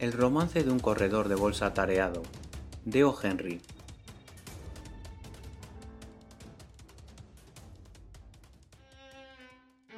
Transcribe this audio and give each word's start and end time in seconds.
El 0.00 0.14
romance 0.14 0.64
de 0.64 0.70
un 0.70 0.78
corredor 0.78 1.28
de 1.28 1.34
bolsa 1.34 1.66
atareado, 1.66 2.22
de 2.86 3.04
O. 3.04 3.14
Henry. 3.22 3.60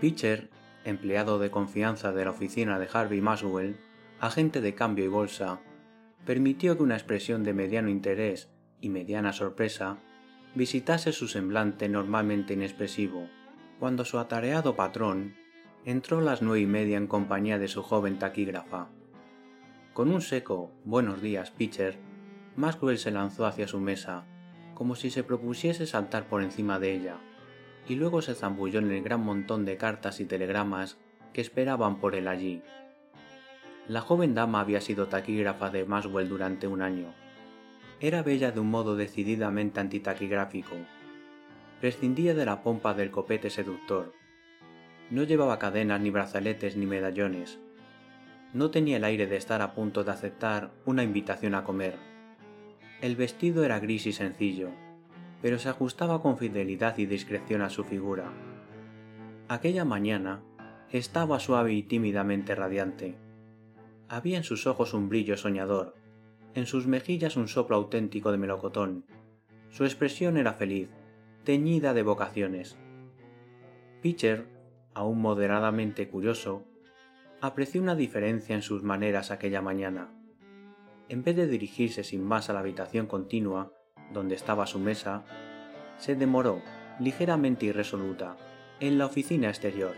Pitcher, 0.00 0.50
empleado 0.84 1.38
de 1.38 1.52
confianza 1.52 2.10
de 2.10 2.24
la 2.24 2.32
oficina 2.32 2.80
de 2.80 2.88
Harvey 2.92 3.20
Maswell, 3.20 3.76
agente 4.18 4.60
de 4.60 4.74
cambio 4.74 5.04
y 5.04 5.08
bolsa, 5.08 5.60
permitió 6.26 6.76
que 6.76 6.82
una 6.82 6.96
expresión 6.96 7.44
de 7.44 7.54
mediano 7.54 7.88
interés 7.88 8.50
y 8.80 8.88
mediana 8.88 9.32
sorpresa 9.32 9.98
visitase 10.56 11.12
su 11.12 11.28
semblante 11.28 11.88
normalmente 11.88 12.54
inexpresivo, 12.54 13.28
cuando 13.78 14.04
su 14.04 14.18
atareado 14.18 14.74
patrón 14.74 15.36
entró 15.84 16.18
a 16.18 16.22
las 16.22 16.42
nueve 16.42 16.58
y 16.58 16.66
media 16.66 16.96
en 16.96 17.06
compañía 17.06 17.60
de 17.60 17.68
su 17.68 17.84
joven 17.84 18.18
taquígrafa. 18.18 18.88
Con 19.92 20.10
un 20.10 20.22
seco 20.22 20.70
buenos 20.86 21.20
días, 21.20 21.50
Pitcher, 21.50 21.98
Maxwell 22.56 22.96
se 22.96 23.10
lanzó 23.10 23.44
hacia 23.44 23.68
su 23.68 23.78
mesa, 23.78 24.24
como 24.72 24.94
si 24.94 25.10
se 25.10 25.22
propusiese 25.22 25.86
saltar 25.86 26.28
por 26.28 26.42
encima 26.42 26.78
de 26.78 26.94
ella, 26.94 27.18
y 27.86 27.96
luego 27.96 28.22
se 28.22 28.34
zambulló 28.34 28.78
en 28.78 28.90
el 28.90 29.02
gran 29.02 29.20
montón 29.20 29.66
de 29.66 29.76
cartas 29.76 30.20
y 30.20 30.24
telegramas 30.24 30.96
que 31.34 31.42
esperaban 31.42 32.00
por 32.00 32.14
él 32.14 32.28
allí. 32.28 32.62
La 33.86 34.00
joven 34.00 34.34
dama 34.34 34.60
había 34.60 34.80
sido 34.80 35.08
taquígrafa 35.08 35.68
de 35.68 35.84
Maxwell 35.84 36.26
durante 36.26 36.66
un 36.66 36.80
año. 36.80 37.12
Era 38.00 38.22
bella 38.22 38.50
de 38.50 38.60
un 38.60 38.70
modo 38.70 38.96
decididamente 38.96 39.78
antitaquigráfico. 39.78 40.76
Prescindía 41.82 42.32
de 42.34 42.46
la 42.46 42.62
pompa 42.62 42.94
del 42.94 43.10
copete 43.10 43.50
seductor. 43.50 44.14
No 45.10 45.24
llevaba 45.24 45.58
cadenas 45.58 46.00
ni 46.00 46.08
brazaletes 46.08 46.78
ni 46.78 46.86
medallones. 46.86 47.60
No 48.52 48.70
tenía 48.70 48.98
el 48.98 49.04
aire 49.04 49.26
de 49.26 49.36
estar 49.36 49.62
a 49.62 49.74
punto 49.74 50.04
de 50.04 50.10
aceptar 50.10 50.72
una 50.84 51.02
invitación 51.02 51.54
a 51.54 51.64
comer. 51.64 51.96
El 53.00 53.16
vestido 53.16 53.64
era 53.64 53.80
gris 53.80 54.06
y 54.06 54.12
sencillo, 54.12 54.68
pero 55.40 55.58
se 55.58 55.70
ajustaba 55.70 56.20
con 56.20 56.36
fidelidad 56.36 56.98
y 56.98 57.06
discreción 57.06 57.62
a 57.62 57.70
su 57.70 57.82
figura. 57.84 58.30
Aquella 59.48 59.84
mañana 59.86 60.42
estaba 60.90 61.40
suave 61.40 61.72
y 61.72 61.82
tímidamente 61.82 62.54
radiante. 62.54 63.16
Había 64.08 64.36
en 64.36 64.44
sus 64.44 64.66
ojos 64.66 64.92
un 64.92 65.08
brillo 65.08 65.38
soñador, 65.38 65.94
en 66.54 66.66
sus 66.66 66.86
mejillas 66.86 67.36
un 67.36 67.48
soplo 67.48 67.76
auténtico 67.76 68.30
de 68.32 68.38
melocotón. 68.38 69.06
Su 69.70 69.84
expresión 69.84 70.36
era 70.36 70.52
feliz, 70.52 70.90
teñida 71.44 71.94
de 71.94 72.02
vocaciones. 72.02 72.76
Pitcher, 74.02 74.46
aún 74.92 75.22
moderadamente 75.22 76.08
curioso, 76.08 76.64
apreció 77.42 77.82
una 77.82 77.96
diferencia 77.96 78.54
en 78.54 78.62
sus 78.62 78.84
maneras 78.84 79.32
aquella 79.32 79.60
mañana. 79.60 80.12
En 81.08 81.24
vez 81.24 81.34
de 81.34 81.48
dirigirse 81.48 82.04
sin 82.04 82.24
más 82.24 82.48
a 82.48 82.52
la 82.52 82.60
habitación 82.60 83.08
continua, 83.08 83.72
donde 84.12 84.36
estaba 84.36 84.64
su 84.64 84.78
mesa, 84.78 85.24
se 85.98 86.14
demoró, 86.14 86.62
ligeramente 87.00 87.66
irresoluta, 87.66 88.36
en 88.78 88.96
la 88.96 89.06
oficina 89.06 89.48
exterior. 89.48 89.96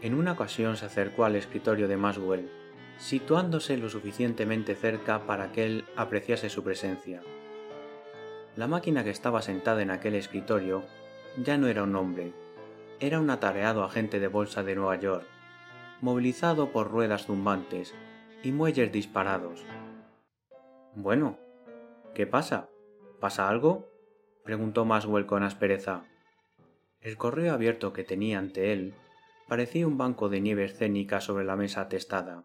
En 0.00 0.14
una 0.14 0.32
ocasión 0.32 0.78
se 0.78 0.86
acercó 0.86 1.26
al 1.26 1.36
escritorio 1.36 1.86
de 1.86 1.98
Maswell, 1.98 2.50
situándose 2.96 3.76
lo 3.76 3.90
suficientemente 3.90 4.74
cerca 4.74 5.26
para 5.26 5.52
que 5.52 5.66
él 5.66 5.84
apreciase 5.96 6.48
su 6.48 6.64
presencia. 6.64 7.20
La 8.56 8.68
máquina 8.68 9.04
que 9.04 9.10
estaba 9.10 9.42
sentada 9.42 9.82
en 9.82 9.90
aquel 9.90 10.14
escritorio 10.14 10.82
ya 11.36 11.58
no 11.58 11.66
era 11.66 11.82
un 11.82 11.94
hombre, 11.94 12.32
era 13.00 13.20
un 13.20 13.28
atareado 13.28 13.84
agente 13.84 14.18
de 14.18 14.28
bolsa 14.28 14.62
de 14.62 14.74
Nueva 14.74 14.96
York, 14.96 15.26
movilizado 16.00 16.72
por 16.72 16.90
ruedas 16.90 17.26
zumbantes 17.26 17.94
y 18.42 18.52
muelles 18.52 18.92
disparados. 18.92 19.64
Bueno, 20.94 21.38
¿qué 22.14 22.26
pasa? 22.26 22.68
¿Pasa 23.20 23.48
algo? 23.48 23.86
preguntó 24.44 24.84
Maswell 24.84 25.26
con 25.26 25.42
aspereza. 25.42 26.04
El 27.00 27.16
correo 27.16 27.52
abierto 27.52 27.92
que 27.92 28.04
tenía 28.04 28.38
ante 28.38 28.72
él 28.72 28.94
parecía 29.48 29.86
un 29.86 29.98
banco 29.98 30.28
de 30.28 30.40
nieve 30.40 30.64
escénica 30.64 31.20
sobre 31.20 31.44
la 31.44 31.56
mesa 31.56 31.82
atestada. 31.82 32.44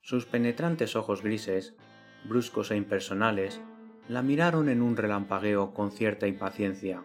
Sus 0.00 0.26
penetrantes 0.26 0.96
ojos 0.96 1.22
grises, 1.22 1.76
bruscos 2.24 2.70
e 2.70 2.76
impersonales, 2.76 3.60
la 4.08 4.22
miraron 4.22 4.68
en 4.68 4.82
un 4.82 4.96
relampagueo 4.96 5.74
con 5.74 5.90
cierta 5.90 6.26
impaciencia. 6.26 7.02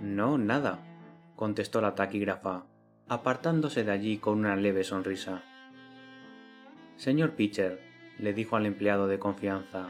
No, 0.00 0.38
nada, 0.38 0.78
contestó 1.36 1.80
la 1.80 1.94
taquígrafa, 1.94 2.66
apartándose 3.10 3.82
de 3.82 3.90
allí 3.90 4.18
con 4.18 4.38
una 4.38 4.54
leve 4.54 4.84
sonrisa. 4.84 5.42
Señor 6.94 7.32
Pitcher, 7.32 7.80
le 8.20 8.32
dijo 8.32 8.54
al 8.54 8.66
empleado 8.66 9.08
de 9.08 9.18
confianza, 9.18 9.88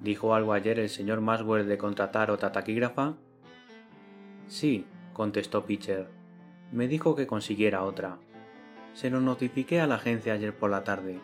¿Dijo 0.00 0.34
algo 0.34 0.52
ayer 0.52 0.80
el 0.80 0.88
señor 0.88 1.20
Maswell 1.20 1.68
de 1.68 1.78
contratar 1.78 2.32
otra 2.32 2.50
taquígrafa? 2.50 3.14
Sí, 4.48 4.86
contestó 5.12 5.66
Pitcher. 5.66 6.08
Me 6.72 6.88
dijo 6.88 7.14
que 7.14 7.28
consiguiera 7.28 7.84
otra. 7.84 8.18
Se 8.92 9.08
lo 9.08 9.20
notifiqué 9.20 9.80
a 9.80 9.86
la 9.86 9.94
agencia 9.94 10.32
ayer 10.32 10.52
por 10.52 10.70
la 10.72 10.82
tarde, 10.82 11.20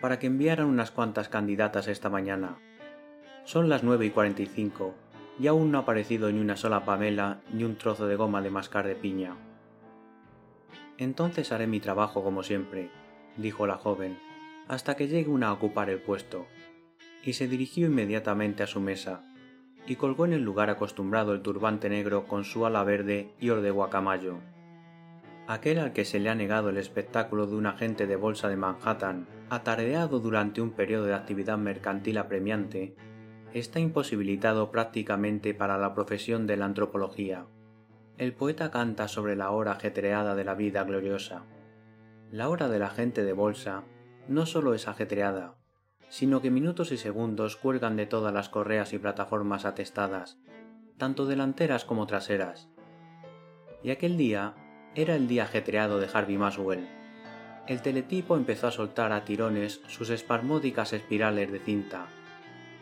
para 0.00 0.18
que 0.18 0.26
enviaran 0.26 0.66
unas 0.66 0.90
cuantas 0.90 1.28
candidatas 1.28 1.86
esta 1.86 2.10
mañana. 2.10 2.56
Son 3.44 3.68
las 3.68 3.84
nueve 3.84 4.06
y 4.06 4.10
cuarenta 4.10 4.42
y 4.42 4.46
cinco, 4.46 4.96
y 5.38 5.46
aún 5.46 5.70
no 5.70 5.78
ha 5.78 5.82
aparecido 5.82 6.28
ni 6.32 6.40
una 6.40 6.56
sola 6.56 6.84
pamela 6.84 7.38
ni 7.52 7.62
un 7.62 7.76
trozo 7.76 8.08
de 8.08 8.16
goma 8.16 8.42
de 8.42 8.50
mascar 8.50 8.88
de 8.88 8.96
piña. 8.96 9.36
Entonces 11.00 11.50
haré 11.50 11.66
mi 11.66 11.80
trabajo 11.80 12.22
como 12.22 12.44
siempre, 12.44 12.90
dijo 13.36 13.66
la 13.66 13.78
joven, 13.78 14.18
hasta 14.68 14.94
que 14.94 15.08
llegue 15.08 15.30
una 15.30 15.48
a 15.48 15.52
ocupar 15.52 15.90
el 15.90 16.00
puesto 16.00 16.46
y 17.24 17.32
se 17.32 17.48
dirigió 17.48 17.86
inmediatamente 17.86 18.62
a 18.62 18.66
su 18.66 18.80
mesa, 18.80 19.22
y 19.86 19.96
colgó 19.96 20.26
en 20.26 20.34
el 20.34 20.42
lugar 20.42 20.70
acostumbrado 20.70 21.32
el 21.32 21.42
turbante 21.42 21.88
negro 21.88 22.26
con 22.26 22.44
su 22.44 22.66
ala 22.66 22.84
verde 22.84 23.32
y 23.40 23.48
or 23.48 23.62
de 23.62 23.70
guacamayo. 23.70 24.38
Aquel 25.46 25.78
al 25.78 25.92
que 25.92 26.04
se 26.04 26.20
le 26.20 26.28
ha 26.28 26.34
negado 26.34 26.68
el 26.68 26.76
espectáculo 26.76 27.46
de 27.46 27.56
un 27.56 27.66
agente 27.66 28.06
de 28.06 28.16
bolsa 28.16 28.48
de 28.48 28.56
Manhattan, 28.56 29.26
atareado 29.48 30.20
durante 30.20 30.60
un 30.60 30.70
periodo 30.70 31.06
de 31.06 31.14
actividad 31.14 31.58
mercantil 31.58 32.18
apremiante, 32.18 32.94
está 33.52 33.80
imposibilitado 33.80 34.70
prácticamente 34.70 35.54
para 35.54 35.76
la 35.76 35.94
profesión 35.94 36.46
de 36.46 36.56
la 36.56 36.66
antropología. 36.66 37.46
El 38.20 38.34
poeta 38.34 38.70
canta 38.70 39.08
sobre 39.08 39.34
la 39.34 39.50
hora 39.50 39.72
ajetreada 39.72 40.34
de 40.34 40.44
la 40.44 40.54
vida 40.54 40.84
gloriosa. 40.84 41.44
La 42.30 42.50
hora 42.50 42.68
del 42.68 42.82
agente 42.82 43.24
de 43.24 43.32
bolsa 43.32 43.84
no 44.28 44.44
solo 44.44 44.74
es 44.74 44.88
ajetreada, 44.88 45.54
sino 46.10 46.42
que 46.42 46.50
minutos 46.50 46.92
y 46.92 46.98
segundos 46.98 47.56
cuelgan 47.56 47.96
de 47.96 48.04
todas 48.04 48.34
las 48.34 48.50
correas 48.50 48.92
y 48.92 48.98
plataformas 48.98 49.64
atestadas, 49.64 50.38
tanto 50.98 51.24
delanteras 51.24 51.86
como 51.86 52.06
traseras. 52.06 52.68
Y 53.82 53.88
aquel 53.88 54.18
día 54.18 54.52
era 54.94 55.16
el 55.16 55.26
día 55.26 55.44
ajetreado 55.44 55.98
de 55.98 56.10
Harvey 56.12 56.36
Maswell. 56.36 56.90
El 57.68 57.80
teletipo 57.80 58.36
empezó 58.36 58.66
a 58.66 58.70
soltar 58.70 59.12
a 59.12 59.24
tirones 59.24 59.80
sus 59.86 60.10
espasmódicas 60.10 60.92
espirales 60.92 61.50
de 61.50 61.60
cinta. 61.60 62.08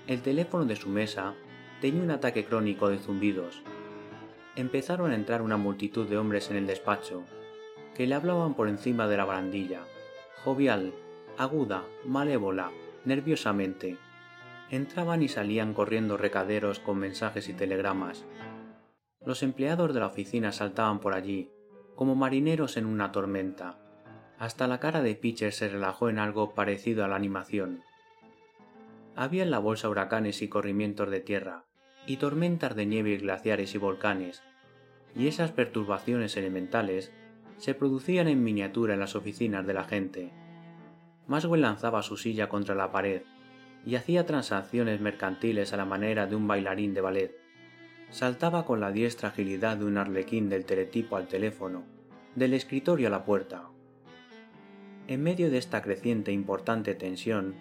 El 0.09 0.21
teléfono 0.21 0.65
de 0.65 0.75
su 0.75 0.89
mesa 0.89 1.35
tenía 1.81 2.03
un 2.03 2.11
ataque 2.11 2.45
crónico 2.45 2.89
de 2.89 2.99
zumbidos. 2.99 3.63
Empezaron 4.59 5.13
a 5.13 5.15
entrar 5.15 5.41
una 5.41 5.57
multitud 5.57 6.09
de 6.09 6.19
hombres 6.19 6.51
en 6.51 6.57
el 6.57 6.67
despacho, 6.67 7.23
que 7.95 8.09
le 8.09 8.17
hablaban 8.17 8.55
por 8.55 8.67
encima 8.69 9.07
de 9.07 9.17
la 9.17 9.25
barandilla, 9.25 9.83
jovial, 10.43 10.93
aguda, 11.37 11.85
malévola, 12.05 12.73
nerviosamente. 13.05 13.99
Entraban 14.69 15.23
y 15.23 15.29
salían 15.29 15.75
corriendo 15.75 16.17
recaderos 16.17 16.81
con 16.81 16.99
mensajes 16.99 17.49
y 17.49 17.53
telegramas. 17.53 18.27
Los 19.25 19.45
empleados 19.45 19.95
de 19.95 20.01
la 20.01 20.07
oficina 20.07 20.51
saltaban 20.51 20.99
por 20.99 21.15
allí, 21.15 21.53
como 21.95 22.17
marineros 22.17 22.77
en 22.77 22.87
una 22.87 23.13
tormenta. 23.13 23.79
Hasta 24.41 24.67
la 24.67 24.81
cara 24.81 25.03
de 25.03 25.15
Pitcher 25.15 25.53
se 25.53 25.69
relajó 25.69 26.09
en 26.09 26.19
algo 26.19 26.55
parecido 26.55 27.05
a 27.05 27.09
la 27.09 27.15
animación. 27.15 27.85
Había 29.15 29.45
en 29.45 29.53
la 29.53 29.61
bolsa 29.61 29.89
huracanes 29.89 30.43
y 30.43 30.49
corrimientos 30.49 31.09
de 31.11 31.21
tierra, 31.21 31.69
y 32.09 32.17
tormentas 32.17 32.75
de 32.75 32.87
nieve 32.87 33.19
glaciares 33.19 33.75
y 33.75 33.79
volcanes, 33.79 34.43
y 35.15 35.29
esas 35.29 35.53
perturbaciones 35.53 36.39
elementales 36.39 37.13
se 37.59 37.75
producían 37.75 38.29
en 38.29 38.43
miniatura 38.43 38.95
en 38.95 39.01
las 39.01 39.15
oficinas 39.15 39.67
de 39.67 39.75
la 39.75 39.85
gente. 39.85 40.33
Maswell 41.27 41.61
lanzaba 41.61 42.03
su 42.03 42.17
silla 42.17 42.49
contra 42.49 42.75
la 42.75 42.91
pared 42.91 43.23
y 43.85 43.97
hacía 43.97 44.25
transacciones 44.25 45.03
mercantiles 45.03 45.75
a 45.75 45.77
la 45.77 45.85
manera 45.85 46.27
de 46.27 46.35
un 46.35 46.49
bailarín 46.49 46.95
de 46.95 47.03
ballet. 47.03 47.37
Saltaba 48.09 48.65
con 48.65 48.81
la 48.81 48.91
diestra 48.91 49.29
agilidad 49.29 49.77
de 49.77 49.85
un 49.85 49.99
arlequín 49.99 50.49
del 50.49 50.65
teletipo 50.65 51.17
al 51.17 51.29
teléfono, 51.29 51.85
del 52.35 52.55
escritorio 52.55 53.09
a 53.09 53.11
la 53.11 53.27
puerta. 53.27 53.69
En 55.09 55.23
medio 55.23 55.51
de 55.51 55.59
esta 55.59 55.83
creciente 55.83 56.31
e 56.31 56.35
importante 56.35 56.95
tensión, 56.95 57.55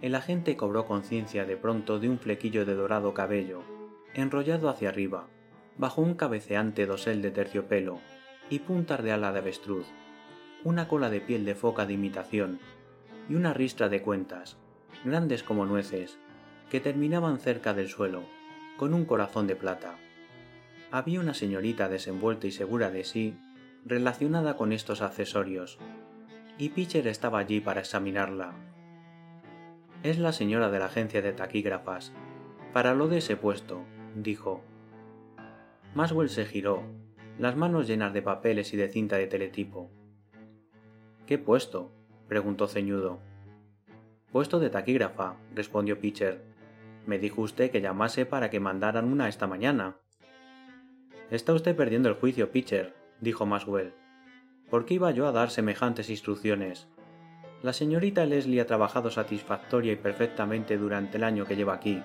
el 0.00 0.14
agente 0.14 0.56
cobró 0.56 0.86
conciencia 0.86 1.44
de 1.44 1.56
pronto 1.56 1.98
de 1.98 2.08
un 2.08 2.20
flequillo 2.20 2.64
de 2.64 2.74
dorado 2.74 3.14
cabello, 3.14 3.79
enrollado 4.14 4.68
hacia 4.68 4.88
arriba, 4.88 5.28
bajo 5.76 6.02
un 6.02 6.14
cabeceante 6.14 6.86
dosel 6.86 7.22
de 7.22 7.30
terciopelo 7.30 8.00
y 8.48 8.60
puntas 8.60 9.02
de 9.02 9.12
ala 9.12 9.32
de 9.32 9.38
avestruz, 9.38 9.86
una 10.64 10.88
cola 10.88 11.10
de 11.10 11.20
piel 11.20 11.44
de 11.44 11.54
foca 11.54 11.86
de 11.86 11.94
imitación 11.94 12.58
y 13.28 13.34
una 13.34 13.54
ristra 13.54 13.88
de 13.88 14.02
cuentas, 14.02 14.58
grandes 15.04 15.42
como 15.42 15.64
nueces, 15.64 16.18
que 16.70 16.80
terminaban 16.80 17.38
cerca 17.38 17.74
del 17.74 17.88
suelo, 17.88 18.22
con 18.76 18.94
un 18.94 19.04
corazón 19.04 19.46
de 19.46 19.56
plata. 19.56 19.94
Había 20.90 21.20
una 21.20 21.34
señorita 21.34 21.88
desenvuelta 21.88 22.46
y 22.46 22.52
segura 22.52 22.90
de 22.90 23.04
sí, 23.04 23.36
relacionada 23.84 24.56
con 24.56 24.72
estos 24.72 25.00
accesorios, 25.00 25.78
y 26.58 26.70
Pitcher 26.70 27.06
estaba 27.06 27.38
allí 27.38 27.60
para 27.60 27.80
examinarla. 27.80 28.52
Es 30.02 30.18
la 30.18 30.32
señora 30.32 30.70
de 30.70 30.78
la 30.78 30.86
agencia 30.86 31.22
de 31.22 31.32
taquígrafas. 31.32 32.12
Para 32.72 32.94
lo 32.94 33.08
de 33.08 33.18
ese 33.18 33.36
puesto, 33.36 33.84
dijo. 34.14 34.62
Maswell 35.94 36.28
se 36.28 36.44
giró, 36.44 36.82
las 37.38 37.56
manos 37.56 37.86
llenas 37.86 38.12
de 38.12 38.22
papeles 38.22 38.72
y 38.74 38.76
de 38.76 38.88
cinta 38.88 39.16
de 39.16 39.26
teletipo. 39.26 39.90
¿Qué 41.26 41.38
puesto? 41.38 41.92
preguntó 42.28 42.68
ceñudo. 42.68 43.18
Puesto 44.32 44.60
de 44.60 44.70
taquígrafa, 44.70 45.36
respondió 45.54 45.98
Pitcher. 45.98 46.44
Me 47.06 47.18
dijo 47.18 47.42
usted 47.42 47.70
que 47.70 47.80
llamase 47.80 48.26
para 48.26 48.50
que 48.50 48.60
mandaran 48.60 49.10
una 49.12 49.28
esta 49.28 49.46
mañana. 49.46 49.96
Está 51.30 51.52
usted 51.52 51.74
perdiendo 51.74 52.08
el 52.08 52.14
juicio, 52.14 52.50
Pitcher, 52.50 52.94
dijo 53.20 53.46
Maswell. 53.46 53.94
¿Por 54.70 54.84
qué 54.84 54.94
iba 54.94 55.10
yo 55.10 55.26
a 55.26 55.32
dar 55.32 55.50
semejantes 55.50 56.10
instrucciones? 56.10 56.86
La 57.62 57.72
señorita 57.72 58.24
Leslie 58.24 58.60
ha 58.60 58.66
trabajado 58.66 59.10
satisfactoria 59.10 59.92
y 59.92 59.96
perfectamente 59.96 60.78
durante 60.78 61.18
el 61.18 61.24
año 61.24 61.44
que 61.44 61.56
lleva 61.56 61.74
aquí. 61.74 62.02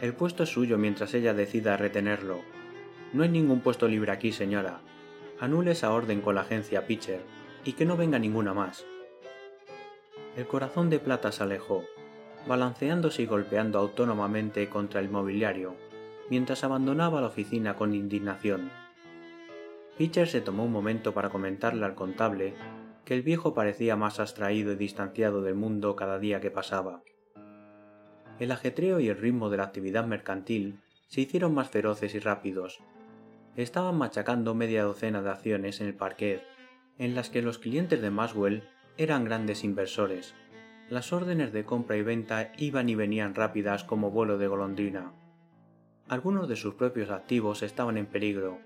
El 0.00 0.14
puesto 0.14 0.44
es 0.44 0.50
suyo 0.50 0.78
mientras 0.78 1.12
ella 1.14 1.34
decida 1.34 1.76
retenerlo. 1.76 2.40
No 3.12 3.24
hay 3.24 3.28
ningún 3.30 3.60
puesto 3.60 3.88
libre 3.88 4.12
aquí, 4.12 4.30
señora. 4.30 4.80
Anule 5.40 5.72
esa 5.72 5.92
orden 5.92 6.20
con 6.20 6.36
la 6.36 6.42
agencia 6.42 6.86
Pitcher 6.86 7.20
y 7.64 7.72
que 7.72 7.84
no 7.84 7.96
venga 7.96 8.18
ninguna 8.18 8.54
más. 8.54 8.86
El 10.36 10.46
corazón 10.46 10.88
de 10.88 11.00
plata 11.00 11.32
se 11.32 11.42
alejó, 11.42 11.82
balanceándose 12.46 13.22
y 13.22 13.26
golpeando 13.26 13.80
autónomamente 13.80 14.68
contra 14.68 15.00
el 15.00 15.10
mobiliario, 15.10 15.74
mientras 16.30 16.62
abandonaba 16.62 17.20
la 17.20 17.26
oficina 17.26 17.74
con 17.74 17.92
indignación. 17.92 18.70
Pitcher 19.96 20.28
se 20.28 20.40
tomó 20.40 20.64
un 20.64 20.72
momento 20.72 21.12
para 21.12 21.28
comentarle 21.28 21.84
al 21.84 21.96
contable 21.96 22.54
que 23.04 23.14
el 23.14 23.22
viejo 23.22 23.52
parecía 23.52 23.96
más 23.96 24.20
abstraído 24.20 24.70
y 24.70 24.76
distanciado 24.76 25.42
del 25.42 25.56
mundo 25.56 25.96
cada 25.96 26.20
día 26.20 26.40
que 26.40 26.52
pasaba. 26.52 27.02
El 28.38 28.52
ajetreo 28.52 29.00
y 29.00 29.08
el 29.08 29.16
ritmo 29.16 29.50
de 29.50 29.56
la 29.56 29.64
actividad 29.64 30.06
mercantil 30.06 30.80
se 31.08 31.22
hicieron 31.22 31.54
más 31.54 31.70
feroces 31.70 32.14
y 32.14 32.18
rápidos, 32.18 32.80
estaban 33.56 33.98
machacando 33.98 34.54
media 34.54 34.84
docena 34.84 35.20
de 35.22 35.30
acciones 35.30 35.80
en 35.80 35.88
el 35.88 35.94
parquet, 35.94 36.44
en 36.98 37.16
las 37.16 37.30
que 37.30 37.42
los 37.42 37.58
clientes 37.58 38.00
de 38.00 38.10
Maswell 38.10 38.62
eran 38.96 39.24
grandes 39.24 39.64
inversores. 39.64 40.34
Las 40.88 41.12
órdenes 41.12 41.52
de 41.52 41.64
compra 41.64 41.96
y 41.96 42.02
venta 42.02 42.52
iban 42.56 42.88
y 42.88 42.94
venían 42.94 43.34
rápidas 43.34 43.82
como 43.82 44.10
vuelo 44.10 44.38
de 44.38 44.46
golondrina. 44.46 45.12
Algunos 46.08 46.48
de 46.48 46.56
sus 46.56 46.74
propios 46.74 47.10
activos 47.10 47.62
estaban 47.62 47.96
en 47.96 48.06
peligro, 48.06 48.58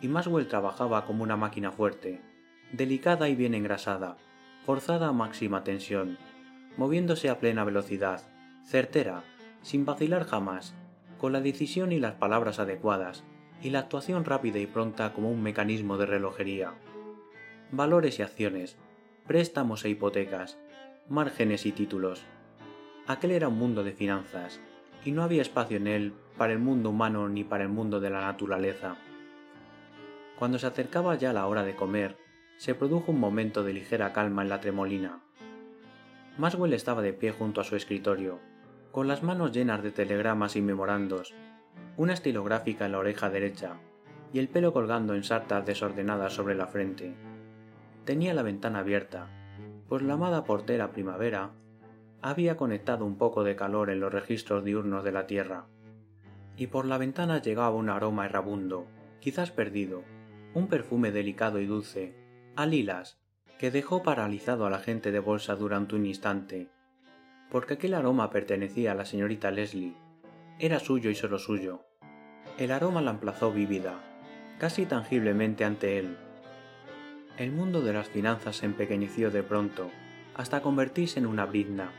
y 0.00 0.08
Maswell 0.08 0.46
trabajaba 0.46 1.04
como 1.04 1.24
una 1.24 1.36
máquina 1.36 1.72
fuerte, 1.72 2.20
delicada 2.72 3.28
y 3.28 3.34
bien 3.34 3.54
engrasada, 3.54 4.16
forzada 4.64 5.08
a 5.08 5.12
máxima 5.12 5.64
tensión, 5.64 6.18
moviéndose 6.76 7.28
a 7.28 7.38
plena 7.40 7.64
velocidad, 7.64 8.22
certera, 8.66 9.22
sin 9.62 9.84
vacilar 9.84 10.24
jamás, 10.24 10.74
con 11.18 11.32
la 11.32 11.40
decisión 11.40 11.92
y 11.92 12.00
las 12.00 12.14
palabras 12.14 12.58
adecuadas, 12.58 13.24
y 13.62 13.70
la 13.70 13.78
actuación 13.78 14.24
rápida 14.24 14.58
y 14.58 14.66
pronta 14.66 15.12
como 15.12 15.30
un 15.30 15.42
mecanismo 15.42 15.96
de 15.96 16.06
relojería. 16.06 16.74
Valores 17.70 18.18
y 18.18 18.22
acciones, 18.22 18.76
préstamos 19.26 19.84
e 19.84 19.88
hipotecas, 19.90 20.58
márgenes 21.08 21.64
y 21.64 21.72
títulos. 21.72 22.24
Aquel 23.06 23.30
era 23.30 23.48
un 23.48 23.58
mundo 23.58 23.84
de 23.84 23.92
finanzas, 23.92 24.60
y 25.04 25.12
no 25.12 25.22
había 25.22 25.42
espacio 25.42 25.76
en 25.76 25.86
él 25.86 26.12
para 26.36 26.52
el 26.52 26.58
mundo 26.58 26.90
humano 26.90 27.28
ni 27.28 27.44
para 27.44 27.62
el 27.62 27.70
mundo 27.70 28.00
de 28.00 28.10
la 28.10 28.22
naturaleza. 28.22 28.96
Cuando 30.38 30.58
se 30.58 30.66
acercaba 30.66 31.14
ya 31.14 31.32
la 31.32 31.46
hora 31.46 31.62
de 31.62 31.76
comer, 31.76 32.18
se 32.56 32.74
produjo 32.74 33.12
un 33.12 33.20
momento 33.20 33.62
de 33.62 33.72
ligera 33.72 34.12
calma 34.12 34.42
en 34.42 34.48
la 34.48 34.60
tremolina. 34.60 35.20
Maswell 36.36 36.72
estaba 36.74 37.00
de 37.00 37.12
pie 37.12 37.30
junto 37.30 37.60
a 37.60 37.64
su 37.64 37.76
escritorio, 37.76 38.40
con 38.96 39.08
las 39.08 39.22
manos 39.22 39.52
llenas 39.52 39.82
de 39.82 39.92
telegramas 39.92 40.56
y 40.56 40.62
memorandos, 40.62 41.34
una 41.98 42.14
estilográfica 42.14 42.86
en 42.86 42.92
la 42.92 42.98
oreja 42.98 43.28
derecha 43.28 43.74
y 44.32 44.38
el 44.38 44.48
pelo 44.48 44.72
colgando 44.72 45.14
en 45.14 45.22
sartas 45.22 45.66
desordenadas 45.66 46.32
sobre 46.32 46.54
la 46.54 46.66
frente. 46.66 47.14
Tenía 48.06 48.32
la 48.32 48.40
ventana 48.40 48.78
abierta, 48.78 49.28
pues 49.86 50.00
la 50.00 50.14
amada 50.14 50.44
portera 50.44 50.92
primavera 50.92 51.50
había 52.22 52.56
conectado 52.56 53.04
un 53.04 53.18
poco 53.18 53.44
de 53.44 53.54
calor 53.54 53.90
en 53.90 54.00
los 54.00 54.10
registros 54.10 54.64
diurnos 54.64 55.04
de 55.04 55.12
la 55.12 55.26
Tierra, 55.26 55.66
y 56.56 56.68
por 56.68 56.86
la 56.86 56.96
ventana 56.96 57.42
llegaba 57.42 57.76
un 57.76 57.90
aroma 57.90 58.24
errabundo, 58.24 58.86
quizás 59.20 59.50
perdido, 59.50 60.04
un 60.54 60.68
perfume 60.68 61.12
delicado 61.12 61.60
y 61.60 61.66
dulce, 61.66 62.14
a 62.56 62.64
lilas, 62.64 63.20
que 63.58 63.70
dejó 63.70 64.02
paralizado 64.02 64.64
a 64.64 64.70
la 64.70 64.78
gente 64.78 65.12
de 65.12 65.20
bolsa 65.20 65.54
durante 65.54 65.96
un 65.96 66.06
instante, 66.06 66.70
porque 67.50 67.74
aquel 67.74 67.94
aroma 67.94 68.30
pertenecía 68.30 68.92
a 68.92 68.94
la 68.94 69.04
señorita 69.04 69.50
Leslie, 69.50 69.96
era 70.58 70.80
suyo 70.80 71.10
y 71.10 71.14
solo 71.14 71.38
suyo. 71.38 71.82
El 72.58 72.72
aroma 72.72 73.02
la 73.02 73.10
emplazó 73.10 73.52
vívida, 73.52 74.00
casi 74.58 74.86
tangiblemente 74.86 75.64
ante 75.64 75.98
él. 75.98 76.16
El 77.36 77.52
mundo 77.52 77.82
de 77.82 77.92
las 77.92 78.08
finanzas 78.08 78.56
se 78.56 78.66
empequeñeció 78.66 79.30
de 79.30 79.42
pronto, 79.42 79.90
hasta 80.34 80.62
convertirse 80.62 81.18
en 81.18 81.26
una 81.26 81.44
brizna, 81.44 81.92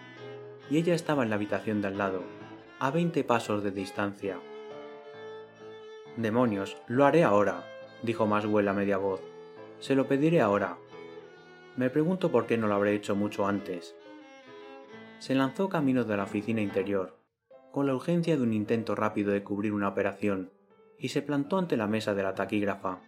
y 0.69 0.77
ella 0.77 0.95
estaba 0.95 1.23
en 1.23 1.29
la 1.29 1.35
habitación 1.35 1.81
de 1.81 1.89
al 1.89 1.97
lado, 1.97 2.23
a 2.79 2.89
veinte 2.89 3.23
pasos 3.23 3.63
de 3.63 3.71
distancia. 3.71 4.39
Demonios, 6.15 6.77
lo 6.88 7.05
haré 7.05 7.23
ahora, 7.23 7.63
dijo 8.01 8.25
Maswell 8.25 8.67
a 8.67 8.73
media 8.73 8.97
voz. 8.97 9.21
Se 9.79 9.94
lo 9.94 10.07
pediré 10.07 10.41
ahora. 10.41 10.77
Me 11.75 11.91
pregunto 11.91 12.31
por 12.31 12.47
qué 12.47 12.57
no 12.57 12.67
lo 12.67 12.73
habré 12.73 12.95
hecho 12.95 13.15
mucho 13.15 13.47
antes. 13.47 13.95
Se 15.19 15.35
lanzó 15.35 15.69
camino 15.69 16.03
de 16.03 16.17
la 16.17 16.23
oficina 16.23 16.61
interior, 16.61 17.17
con 17.71 17.87
la 17.87 17.95
urgencia 17.95 18.37
de 18.37 18.43
un 18.43 18.53
intento 18.53 18.95
rápido 18.95 19.31
de 19.31 19.44
cubrir 19.44 19.73
una 19.73 19.87
operación, 19.87 20.51
y 20.99 21.09
se 21.09 21.21
plantó 21.21 21.57
ante 21.57 21.77
la 21.77 21.87
mesa 21.87 22.13
de 22.13 22.23
la 22.23 22.33
taquígrafa. 22.33 23.01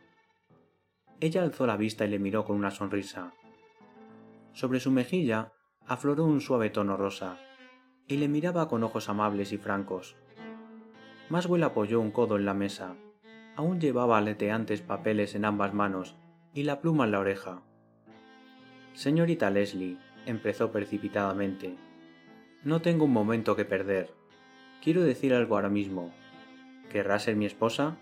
Ella 1.19 1.43
alzó 1.43 1.67
la 1.67 1.77
vista 1.77 2.05
y 2.05 2.09
le 2.09 2.19
miró 2.19 2.45
con 2.45 2.55
una 2.55 2.71
sonrisa. 2.71 3.33
Sobre 4.53 4.79
su 4.79 4.91
mejilla 4.91 5.53
afloró 5.85 6.25
un 6.25 6.41
suave 6.41 6.69
tono 6.69 6.97
rosa, 6.97 7.37
y 8.07 8.17
le 8.17 8.27
miraba 8.27 8.67
con 8.67 8.83
ojos 8.83 9.09
amables 9.09 9.51
y 9.51 9.57
francos. 9.57 10.15
Maswell 11.29 11.63
apoyó 11.63 11.99
un 11.99 12.11
codo 12.11 12.37
en 12.37 12.45
la 12.45 12.55
mesa. 12.55 12.95
Aún 13.55 13.79
llevaba 13.79 14.17
aleteantes 14.17 14.81
papeles 14.81 15.35
en 15.35 15.45
ambas 15.45 15.73
manos 15.73 16.15
y 16.53 16.63
la 16.63 16.81
pluma 16.81 17.05
en 17.05 17.11
la 17.11 17.19
oreja. 17.19 17.61
Señorita 18.93 19.49
Leslie, 19.51 19.97
empezó 20.25 20.71
precipitadamente, 20.71 21.77
no 22.63 22.81
tengo 22.81 23.05
un 23.05 23.13
momento 23.13 23.55
que 23.55 23.63
perder. 23.63 24.13
Quiero 24.83 25.01
decir 25.01 25.33
algo 25.33 25.55
ahora 25.55 25.69
mismo. 25.69 26.13
¿Querrá 26.91 27.17
ser 27.19 27.35
mi 27.35 27.45
esposa? 27.45 27.97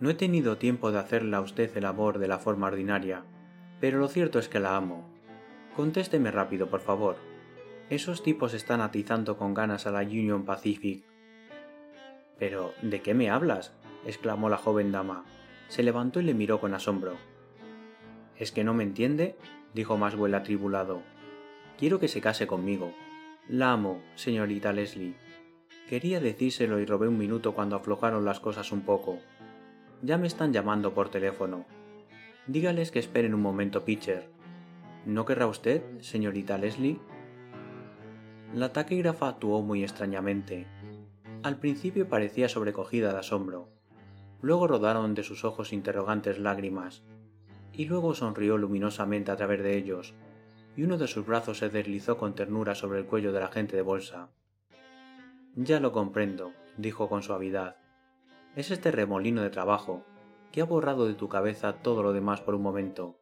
No 0.00 0.10
he 0.10 0.14
tenido 0.14 0.58
tiempo 0.58 0.90
de 0.90 0.98
hacerle 0.98 1.36
a 1.36 1.40
usted 1.40 1.76
el 1.76 1.84
amor 1.84 2.18
de 2.18 2.26
la 2.26 2.38
forma 2.38 2.66
ordinaria, 2.66 3.22
pero 3.80 3.98
lo 3.98 4.08
cierto 4.08 4.38
es 4.38 4.48
que 4.48 4.58
la 4.58 4.76
amo. 4.76 5.08
Contésteme 5.76 6.30
rápido, 6.30 6.68
por 6.68 6.80
favor. 6.80 7.16
Esos 7.90 8.22
tipos 8.22 8.54
están 8.54 8.80
atizando 8.80 9.36
con 9.36 9.54
ganas 9.54 9.86
a 9.86 9.92
la 9.92 10.00
Union 10.00 10.44
Pacific. 10.44 11.04
Pero, 12.38 12.72
¿de 12.82 13.02
qué 13.02 13.14
me 13.14 13.30
hablas? 13.30 13.72
exclamó 14.04 14.48
la 14.48 14.56
joven 14.56 14.90
dama. 14.90 15.24
Se 15.68 15.82
levantó 15.82 16.20
y 16.20 16.24
le 16.24 16.34
miró 16.34 16.60
con 16.60 16.74
asombro. 16.74 17.16
¿Es 18.36 18.50
que 18.50 18.64
no 18.64 18.74
me 18.74 18.82
entiende? 18.82 19.36
dijo 19.74 19.96
Maswell 19.96 20.34
atribulado. 20.34 21.02
Quiero 21.78 22.00
que 22.00 22.08
se 22.08 22.20
case 22.20 22.46
conmigo. 22.46 22.92
La 23.52 23.72
amo, 23.72 24.00
señorita 24.14 24.72
Leslie. 24.72 25.16
Quería 25.88 26.20
decírselo 26.20 26.78
y 26.78 26.86
robé 26.86 27.08
un 27.08 27.18
minuto 27.18 27.52
cuando 27.52 27.74
aflojaron 27.74 28.24
las 28.24 28.38
cosas 28.38 28.70
un 28.70 28.82
poco. 28.82 29.18
Ya 30.02 30.18
me 30.18 30.28
están 30.28 30.52
llamando 30.52 30.94
por 30.94 31.08
teléfono. 31.08 31.64
Dígales 32.46 32.92
que 32.92 33.00
esperen 33.00 33.34
un 33.34 33.42
momento, 33.42 33.84
Pitcher. 33.84 34.30
¿No 35.04 35.24
querrá 35.24 35.48
usted, 35.48 35.82
señorita 36.00 36.58
Leslie? 36.58 37.00
La 38.54 38.72
taquígrafa 38.72 39.26
actuó 39.26 39.62
muy 39.62 39.82
extrañamente. 39.82 40.68
Al 41.42 41.58
principio 41.58 42.08
parecía 42.08 42.48
sobrecogida 42.48 43.12
de 43.12 43.18
asombro. 43.18 43.68
Luego 44.42 44.68
rodaron 44.68 45.16
de 45.16 45.24
sus 45.24 45.44
ojos 45.44 45.72
interrogantes 45.72 46.38
lágrimas, 46.38 47.02
y 47.72 47.86
luego 47.86 48.14
sonrió 48.14 48.58
luminosamente 48.58 49.32
a 49.32 49.36
través 49.36 49.60
de 49.60 49.76
ellos, 49.76 50.14
y 50.80 50.84
uno 50.84 50.96
de 50.96 51.08
sus 51.08 51.26
brazos 51.26 51.58
se 51.58 51.68
deslizó 51.68 52.16
con 52.16 52.34
ternura 52.34 52.74
sobre 52.74 53.00
el 53.00 53.04
cuello 53.04 53.32
del 53.32 53.42
agente 53.42 53.76
de 53.76 53.82
bolsa. 53.82 54.30
Ya 55.54 55.78
lo 55.78 55.92
comprendo, 55.92 56.54
dijo 56.78 57.06
con 57.10 57.22
suavidad. 57.22 57.76
Es 58.56 58.70
este 58.70 58.90
remolino 58.90 59.42
de 59.42 59.50
trabajo, 59.50 60.06
que 60.50 60.62
ha 60.62 60.64
borrado 60.64 61.06
de 61.06 61.12
tu 61.12 61.28
cabeza 61.28 61.74
todo 61.74 62.02
lo 62.02 62.14
demás 62.14 62.40
por 62.40 62.54
un 62.54 62.62
momento. 62.62 63.20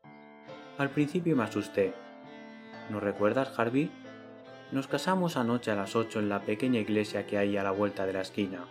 Al 0.79 0.91
principio 0.91 1.35
me 1.35 1.43
asusté. 1.43 1.95
¿No 2.91 3.01
recuerdas, 3.01 3.59
Harvey? 3.59 3.91
Nos 4.71 4.87
casamos 4.87 5.37
anoche 5.37 5.73
a 5.73 5.75
las 5.75 5.97
ocho 5.97 6.21
en 6.21 6.29
la 6.29 6.43
pequeña 6.43 6.79
iglesia 6.79 7.27
que 7.27 7.39
hay 7.39 7.57
a 7.57 7.65
la 7.65 7.73
vuelta 7.73 8.07
de 8.07 8.13
la 8.13 8.21
esquina. 8.21 8.69